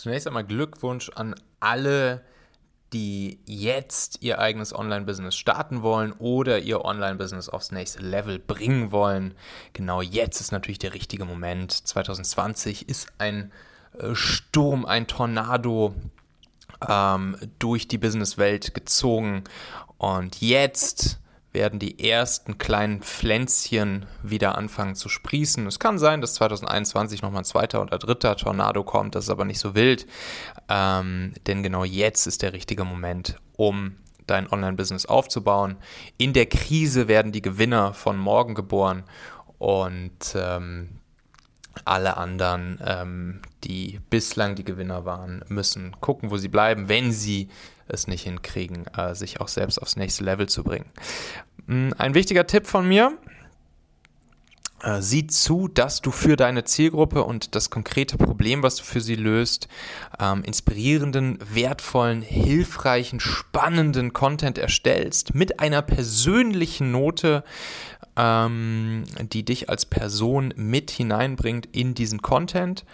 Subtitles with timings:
[0.00, 2.24] Zunächst einmal Glückwunsch an alle,
[2.94, 9.34] die jetzt ihr eigenes Online-Business starten wollen oder ihr Online-Business aufs nächste Level bringen wollen.
[9.74, 11.72] Genau jetzt ist natürlich der richtige Moment.
[11.72, 13.52] 2020 ist ein
[13.98, 15.94] äh, Sturm, ein Tornado
[16.88, 19.44] ähm, durch die Businesswelt gezogen
[19.98, 21.19] und jetzt
[21.52, 25.66] werden die ersten kleinen Pflänzchen wieder anfangen zu sprießen.
[25.66, 29.44] Es kann sein, dass 2021 nochmal ein zweiter oder dritter Tornado kommt, das ist aber
[29.44, 30.06] nicht so wild,
[30.68, 33.96] ähm, denn genau jetzt ist der richtige Moment, um
[34.26, 35.76] dein Online-Business aufzubauen.
[36.16, 39.02] In der Krise werden die Gewinner von morgen geboren
[39.58, 40.99] und ähm,
[41.84, 47.48] alle anderen, ähm, die bislang die Gewinner waren, müssen gucken, wo sie bleiben, wenn sie
[47.88, 50.86] es nicht hinkriegen, äh, sich auch selbst aufs nächste Level zu bringen.
[51.66, 53.16] Mm, ein wichtiger Tipp von mir.
[54.82, 59.00] Äh, sieh zu, dass du für deine Zielgruppe und das konkrete Problem, was du für
[59.00, 59.68] sie löst,
[60.18, 67.44] ähm, inspirierenden, wertvollen, hilfreichen, spannenden Content erstellst mit einer persönlichen Note,
[68.16, 72.84] ähm, die dich als Person mit hineinbringt in diesen Content.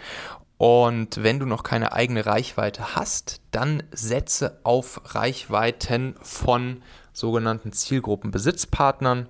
[0.57, 6.81] Und wenn du noch keine eigene Reichweite hast, dann setze auf Reichweiten von
[7.17, 9.27] sogenannten Zielgruppenbesitzpartnern.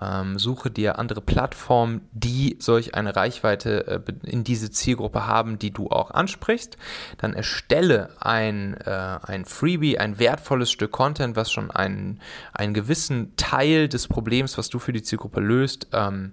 [0.00, 5.70] Ähm, suche dir andere Plattformen, die solch eine Reichweite äh, in diese Zielgruppe haben, die
[5.70, 6.76] du auch ansprichst.
[7.18, 12.20] Dann erstelle ein, äh, ein Freebie, ein wertvolles Stück Content, was schon einen,
[12.52, 16.32] einen gewissen Teil des Problems, was du für die Zielgruppe löst, ähm,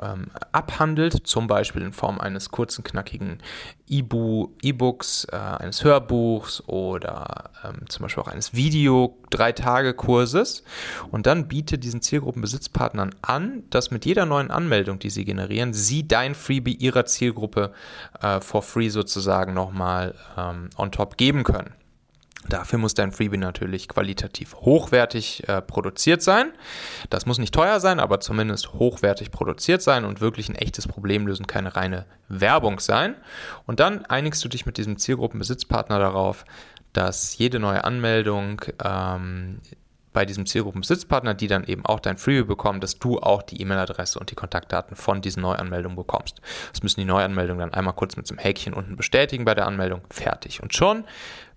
[0.00, 3.42] ähm, abhandelt, zum Beispiel in Form eines kurzen, knackigen
[3.88, 10.62] E-Books, äh, eines Hörbuchs oder ähm, zum Beispiel auch eines Video-Drei-Tage-Kurses.
[11.10, 16.06] Und dann biete diesen Zielgruppenbesitzpartnern an, dass mit jeder neuen Anmeldung, die sie generieren, sie
[16.06, 17.72] dein Freebie ihrer Zielgruppe
[18.20, 21.72] äh, for free sozusagen nochmal ähm, on top geben können.
[22.46, 26.52] Dafür muss dein Freebie natürlich qualitativ hochwertig äh, produziert sein.
[27.10, 31.26] Das muss nicht teuer sein, aber zumindest hochwertig produziert sein und wirklich ein echtes Problem
[31.26, 33.16] lösen, keine reine Werbung sein.
[33.66, 36.44] Und dann einigst du dich mit diesem Zielgruppenbesitzpartner darauf,
[36.92, 39.60] dass jede neue Anmeldung ähm,
[40.12, 44.18] bei diesem Zielgruppenbesitzpartner, die dann eben auch dein Freebie bekommen, dass du auch die E-Mail-Adresse
[44.18, 46.40] und die Kontaktdaten von diesen Neuanmeldungen bekommst.
[46.72, 49.66] Das müssen die Neuanmeldungen dann einmal kurz mit so einem Häkchen unten bestätigen bei der
[49.66, 50.00] Anmeldung.
[50.10, 50.62] Fertig.
[50.62, 51.04] Und schon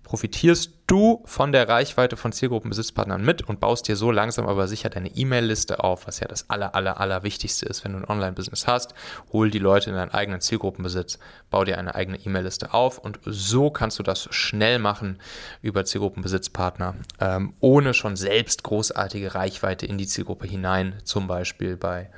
[0.04, 4.90] profitierst du von der Reichweite von Zielgruppenbesitzpartnern mit und baust dir so langsam aber sicher
[4.90, 8.66] deine E-Mail-Liste auf, was ja das aller, aller, aller Wichtigste ist, wenn du ein Online-Business
[8.66, 8.94] hast.
[9.32, 11.18] Hol die Leute in deinen eigenen Zielgruppenbesitz,
[11.50, 15.18] bau dir eine eigene E-Mail-Liste auf und so kannst du das schnell machen
[15.62, 22.10] über Zielgruppenbesitzpartner, ähm, ohne schon selbst großartige Reichweite in die Zielgruppe hinein, zum Beispiel bei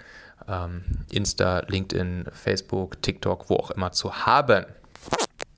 [0.48, 4.66] ähm, Insta, LinkedIn, Facebook, TikTok, wo auch immer zu haben.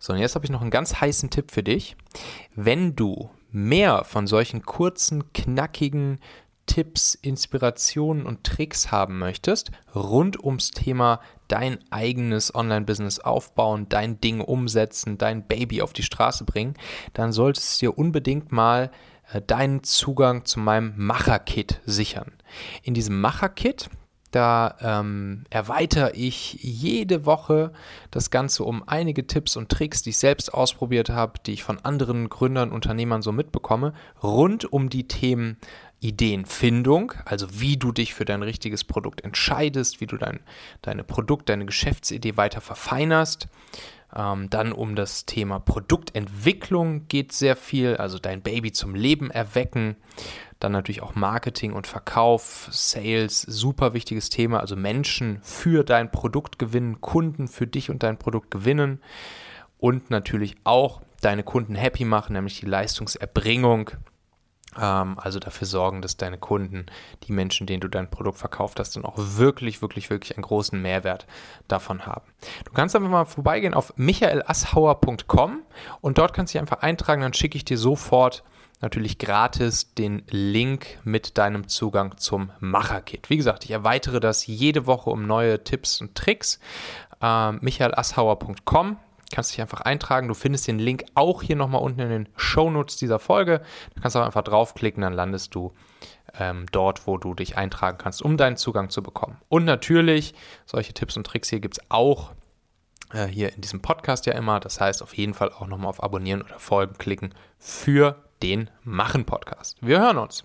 [0.07, 1.97] So, und jetzt habe ich noch einen ganz heißen Tipp für dich.
[2.55, 6.21] Wenn du mehr von solchen kurzen, knackigen
[6.67, 11.19] Tipps, Inspirationen und Tricks haben möchtest, rund ums Thema
[11.49, 16.75] dein eigenes Online-Business aufbauen, dein Ding umsetzen, dein Baby auf die Straße bringen,
[17.13, 18.93] dann solltest du dir unbedingt mal
[19.33, 22.31] äh, deinen Zugang zu meinem Macher-Kit sichern.
[22.85, 23.91] In diesem Macher-Kit,
[24.37, 27.73] da ähm, erweitere ich jede Woche
[28.11, 31.79] das Ganze um einige Tipps und Tricks, die ich selbst ausprobiert habe, die ich von
[31.79, 35.57] anderen Gründern, Unternehmern so mitbekomme, rund um die Themen
[36.01, 40.41] Ideenfindung, also wie du dich für dein richtiges Produkt entscheidest, wie du dein
[40.83, 43.49] deine Produkt, deine Geschäftsidee weiter verfeinerst.
[44.15, 49.97] Ähm, dann um das Thema Produktentwicklung geht sehr viel, also dein Baby zum Leben erwecken.
[50.61, 54.61] Dann natürlich auch Marketing und Verkauf, Sales, super wichtiges Thema.
[54.61, 59.01] Also Menschen für dein Produkt gewinnen, Kunden für dich und dein Produkt gewinnen
[59.79, 63.91] und natürlich auch deine Kunden happy machen, nämlich die Leistungserbringung.
[64.79, 66.87] Ähm, also dafür sorgen, dass deine Kunden,
[67.25, 70.81] die Menschen, denen du dein Produkt verkauft hast, dann auch wirklich, wirklich, wirklich einen großen
[70.81, 71.27] Mehrwert
[71.69, 72.27] davon haben.
[72.65, 75.63] Du kannst einfach mal vorbeigehen auf michaelassauer.com
[76.01, 78.43] und dort kannst du dich einfach eintragen, dann schicke ich dir sofort
[78.81, 83.31] natürlich gratis den Link mit deinem Zugang zum Macherkit.
[83.31, 86.61] Wie gesagt, ich erweitere das jede Woche um neue Tipps und Tricks.
[87.21, 88.99] Ähm, michaelassauer.com
[89.33, 90.29] kannst dich einfach eintragen.
[90.29, 93.61] Du findest den Link auch hier nochmal unten in den Shownotes dieser Folge.
[93.95, 95.73] Da kannst du einfach draufklicken, dann landest du
[96.39, 99.39] ähm, dort, wo du dich eintragen kannst, um deinen Zugang zu bekommen.
[99.49, 100.35] Und natürlich,
[100.65, 102.33] solche Tipps und Tricks hier gibt es auch
[103.13, 104.61] äh, hier in diesem Podcast ja immer.
[104.61, 109.25] Das heißt, auf jeden Fall auch nochmal auf Abonnieren oder Folgen klicken für den Machen
[109.25, 109.77] Podcast.
[109.81, 110.45] Wir hören uns.